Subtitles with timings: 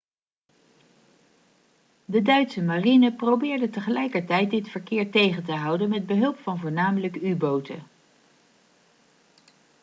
[2.05, 7.83] de duitse marine probeerde tegelijkertijd dit verkeer tegen te houden met behulp van voornamelijk u-boten